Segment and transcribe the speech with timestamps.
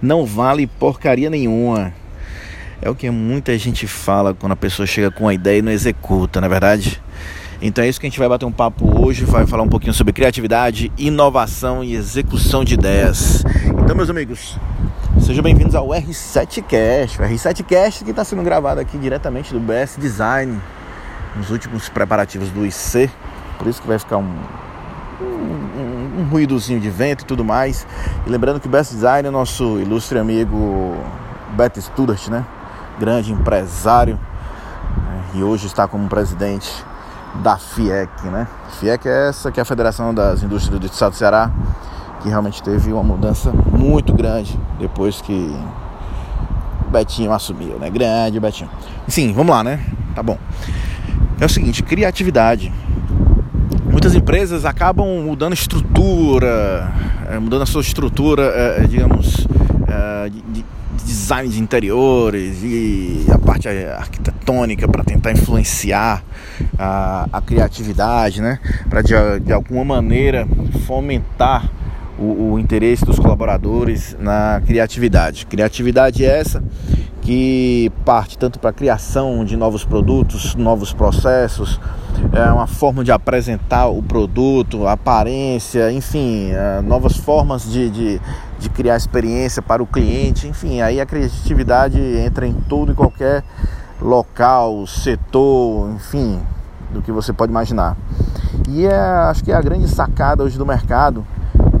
[0.00, 1.92] não vale porcaria nenhuma.
[2.80, 5.72] É o que muita gente fala quando a pessoa chega com uma ideia e não
[5.72, 7.02] executa, na é verdade?
[7.60, 9.94] Então é isso que a gente vai bater um papo hoje, vai falar um pouquinho
[9.94, 13.42] sobre criatividade, inovação e execução de ideias.
[13.82, 14.58] Então, meus amigos,
[15.20, 17.18] sejam bem-vindos ao R7Cast.
[17.18, 20.60] O R7Cast que está sendo gravado aqui diretamente do BS Design,
[21.34, 23.10] nos últimos preparativos do IC.
[23.56, 24.36] Por isso que vai ficar um,
[25.20, 27.86] um, um, ruídozinho de vento e tudo mais.
[28.26, 30.96] E lembrando que o Best Design é nosso ilustre amigo
[31.56, 32.44] Beto Studart, né?
[32.98, 34.14] Grande empresário.
[34.16, 35.22] Né?
[35.34, 36.70] E hoje está como presidente
[37.42, 38.46] da FIEC, né?
[38.80, 41.50] FIEC é essa que é a Federação das Indústrias do Estado do Ceará,
[42.22, 45.54] que realmente teve uma mudança muito grande depois que
[46.86, 47.90] o Betinho assumiu, né?
[47.90, 48.70] Grande Betinho.
[49.08, 49.80] Sim, vamos lá, né?
[50.14, 50.38] Tá bom.
[51.38, 52.72] É o seguinte, criatividade.
[53.96, 56.92] Muitas empresas acabam mudando estrutura,
[57.30, 59.48] é, mudando a sua estrutura, é, é, digamos,
[60.52, 60.64] de
[61.02, 66.22] design de interiores e a parte arquitetônica para tentar influenciar
[66.78, 68.58] a, a criatividade, né?
[68.90, 70.46] Para de, de, alguma maneira
[70.86, 71.66] fomentar
[72.18, 75.46] o, o interesse dos colaboradores na criatividade.
[75.46, 76.62] Criatividade é essa
[77.22, 81.80] que parte tanto para a criação de novos produtos, novos processos,
[82.32, 88.20] é uma forma de apresentar o produto, aparência, enfim, é, novas formas de, de,
[88.58, 93.42] de, criar experiência para o cliente, enfim, aí a criatividade entra em todo e qualquer
[94.00, 96.40] local, setor, enfim,
[96.92, 97.96] do que você pode imaginar.
[98.68, 98.96] E é,
[99.30, 101.24] acho que é a grande sacada hoje do mercado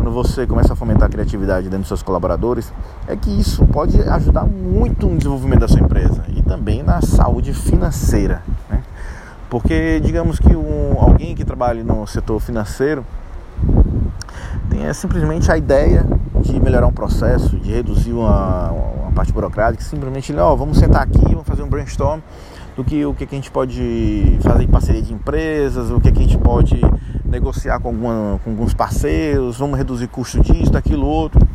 [0.06, 2.72] quando você começa a fomentar a criatividade dentro dos seus colaboradores,
[3.08, 7.52] é que isso pode ajudar muito no desenvolvimento da sua empresa e também na saúde
[7.52, 8.40] financeira.
[9.48, 13.04] Porque digamos que um, alguém que trabalhe no setor financeiro
[14.68, 16.04] tem simplesmente a ideia
[16.42, 21.02] de melhorar um processo, de reduzir uma, uma parte burocrática, simplesmente, ó, oh, vamos sentar
[21.02, 22.20] aqui, vamos fazer um brainstorm
[22.76, 26.18] do que o que, a gente pode fazer em parceria de empresas, o que, que
[26.18, 26.78] a gente pode
[27.24, 31.46] negociar com, alguma, com alguns parceiros, vamos reduzir custo disso, daquilo outro.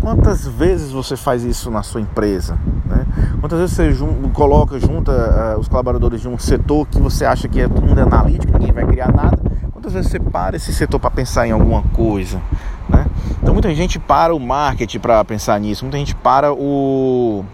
[0.00, 2.58] Quantas vezes você faz isso na sua empresa?
[2.86, 3.06] Né?
[3.40, 5.12] Quantas vezes você coloca, junta
[5.56, 8.72] uh, os colaboradores de um setor que você acha que é todo mundo analítico, ninguém
[8.72, 9.38] vai criar nada?
[9.72, 12.40] Quantas vezes você para esse setor para pensar em alguma coisa?
[12.88, 13.06] Né?
[13.42, 17.44] Então muita gente para o marketing para pensar nisso, muita gente para o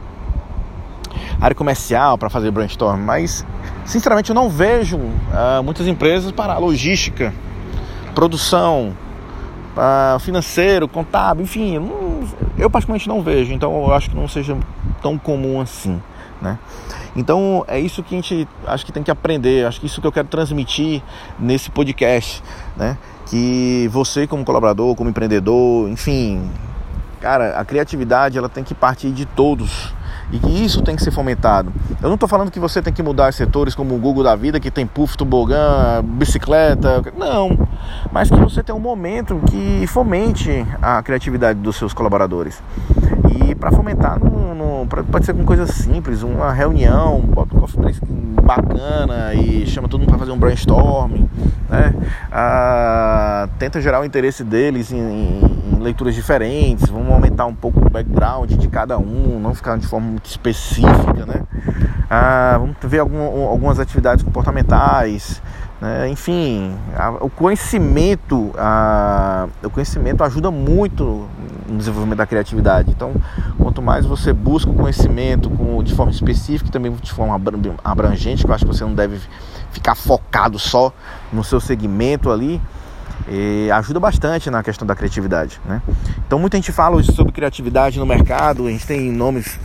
[1.41, 3.45] área comercial para fazer brainstorm, mas
[3.85, 7.35] sinceramente eu não vejo uh, muitas empresas para logística,
[8.15, 8.97] produção,
[9.77, 12.12] uh, financeiro, contábil, enfim, não,
[12.63, 14.57] eu particularmente não vejo, então eu acho que não seja
[15.03, 16.01] tão comum assim,
[16.41, 16.59] né?
[17.17, 20.07] Então é isso que a gente acho que tem que aprender, acho que isso que
[20.07, 21.03] eu quero transmitir
[21.39, 22.43] nesse podcast,
[22.77, 22.97] né?
[23.27, 26.49] Que você como colaborador, como empreendedor, enfim,
[27.21, 29.93] cara, a criatividade ela tem que partir de todos
[30.33, 31.73] e isso tem que ser fomentado.
[32.01, 34.59] Eu não estou falando que você tem que mudar setores como o Google da vida,
[34.59, 37.69] que tem puff, tobogã, bicicleta, não,
[38.11, 42.63] mas que você tenha um momento que fomente a criatividade dos seus colaboradores.
[43.39, 47.81] E para fomentar, no, no, pode ser com coisas simples, uma reunião, bota um coffee
[47.81, 48.01] break
[48.43, 51.29] bacana e chama todo mundo para fazer um brainstorming,
[51.69, 51.95] né?
[52.31, 57.91] Ah, tenta gerar o interesse deles em, em leituras diferentes, vamos aumentar um pouco o
[57.91, 61.43] background de cada um, não ficar de forma muito específica, né?
[62.09, 65.43] Ah, vamos ver algum, algumas atividades comportamentais,
[65.81, 66.09] né?
[66.09, 71.29] enfim, a, o conhecimento, a, o conhecimento ajuda muito
[71.69, 72.91] no desenvolvimento da criatividade.
[72.91, 73.13] Então,
[73.59, 77.35] quanto mais você busca o conhecimento com, de forma específica também de forma
[77.83, 79.19] abrangente, que eu acho que você não deve
[79.73, 80.93] ficar focado só
[81.33, 82.61] no seu segmento ali,
[83.29, 85.81] e ajuda bastante na questão da criatividade, né?
[86.27, 89.59] Então muita gente fala sobre criatividade no mercado, a gente tem nomes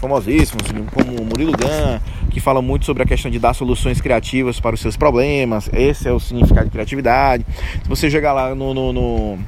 [0.00, 1.98] famosíssimos como Murilo Gun,
[2.30, 5.68] que fala muito sobre a questão de dar soluções criativas para os seus problemas.
[5.72, 7.46] Esse é o significado de criatividade.
[7.82, 9.38] Se você chegar lá no, no, no,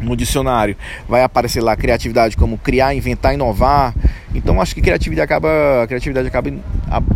[0.00, 0.76] no dicionário,
[1.08, 3.94] vai aparecer lá criatividade como criar, inventar, inovar.
[4.34, 6.50] Então acho que criatividade acaba, criatividade acaba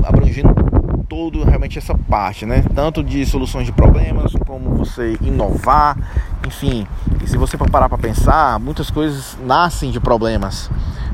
[0.05, 0.66] abrangendo
[1.17, 2.63] todo realmente essa parte, né?
[2.75, 5.97] Tanto de soluções de problemas, como você inovar,
[6.47, 6.87] enfim.
[7.25, 10.71] E se você for parar para pensar, muitas coisas nascem de problemas,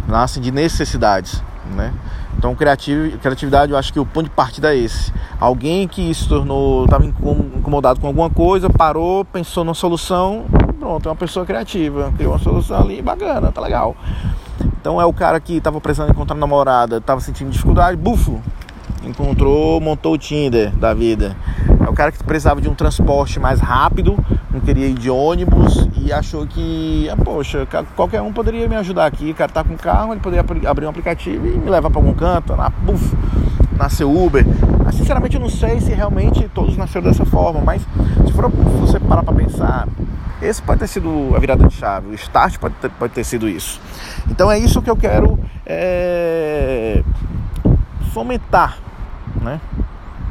[0.08, 1.40] nascem de necessidades,
[1.76, 1.94] né?
[2.36, 5.12] Então, criatividade, eu acho que o ponto de partida é esse.
[5.38, 10.46] Alguém que se tornou, estava incomodado com alguma coisa, parou, pensou numa solução,
[10.80, 13.94] pronto, é uma pessoa criativa, criou uma solução ali, bacana, tá legal.
[14.80, 18.42] Então é o cara que estava precisando encontrar namorada, estava sentindo dificuldade, bufo,
[19.04, 21.36] encontrou, montou o Tinder da vida.
[21.84, 24.16] É o cara que precisava de um transporte mais rápido,
[24.50, 27.66] não queria ir de ônibus e achou que, ah, poxa,
[27.96, 29.30] qualquer um poderia me ajudar aqui.
[29.30, 32.14] O cara tá com carro, ele poderia abrir um aplicativo e me levar para algum
[32.14, 33.16] canto, na, buf,
[33.76, 34.44] nasceu Uber.
[34.84, 37.82] Mas, sinceramente, eu não sei se realmente todos nasceram dessa forma, mas
[38.26, 39.88] se for você parar para pensar,
[40.42, 43.48] esse pode ter sido a virada de chave, o start pode ter, pode ter sido
[43.48, 43.80] isso.
[44.28, 47.02] Então é isso que eu quero é,
[48.12, 48.78] fomentar,
[49.42, 49.60] né?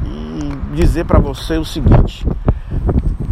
[0.06, 2.26] E dizer para você o seguinte: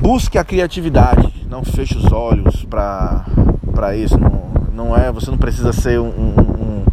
[0.01, 4.17] busque a criatividade, não feche os olhos para isso.
[4.19, 6.83] Não, não é, você não precisa ser um, um,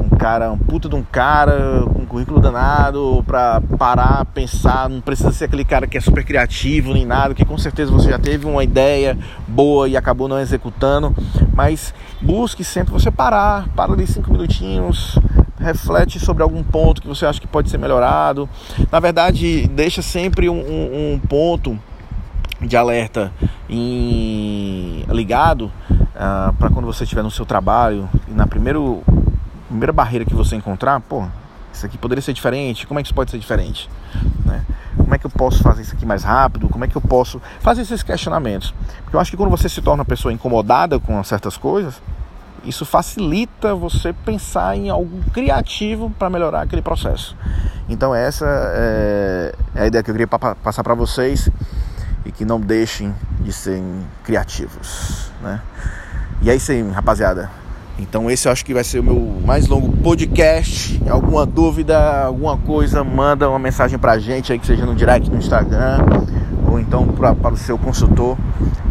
[0.00, 4.88] um cara, um puta de um cara com um currículo danado para parar, pensar.
[4.88, 8.10] Não precisa ser aquele cara que é super criativo nem nada, que com certeza você
[8.10, 9.18] já teve uma ideia
[9.48, 11.14] boa e acabou não executando.
[11.52, 15.18] Mas busque sempre você parar, para ali cinco minutinhos,
[15.62, 18.48] reflete sobre algum ponto que você acha que pode ser melhorado.
[18.90, 21.78] Na verdade, deixa sempre um, um, um ponto
[22.60, 23.32] de alerta
[23.68, 25.72] em, ligado uh,
[26.14, 29.02] ah, para quando você estiver no seu trabalho e na primeiro,
[29.68, 31.24] primeira barreira que você encontrar, pô,
[31.72, 33.88] isso aqui poderia ser diferente, como é que isso pode ser diferente?
[34.44, 34.64] Né?
[34.96, 36.68] Como é que eu posso fazer isso aqui mais rápido?
[36.68, 38.74] Como é que eu posso fazer esses questionamentos?
[39.02, 42.00] Porque eu acho que quando você se torna uma pessoa incomodada com certas coisas,
[42.64, 47.36] isso facilita você pensar em algo criativo para melhorar aquele processo.
[47.88, 51.48] Então essa é, é a ideia que eu queria passar para vocês
[52.24, 53.84] e que não deixem de serem
[54.22, 55.60] criativos, né?
[56.40, 57.50] E é isso aí, rapaziada.
[57.98, 61.00] Então esse eu acho que vai ser o meu mais longo podcast.
[61.08, 65.36] Alguma dúvida, alguma coisa, manda uma mensagem pra gente aí, que seja no direct no
[65.36, 65.98] Instagram,
[66.70, 68.36] ou então pra, para o seu consultor,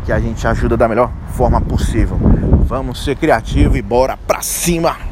[0.06, 2.20] que a gente ajuda da melhor forma possível.
[2.72, 5.11] Vamos ser criativos e bora pra cima!